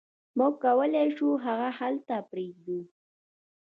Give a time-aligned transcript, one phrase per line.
[0.37, 2.79] موږ کولی شو هغه هلته پریږدو